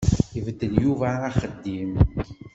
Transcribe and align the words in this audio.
Ibeddel 0.37 0.73
Yuba 0.83 1.09
axeddim. 1.29 1.91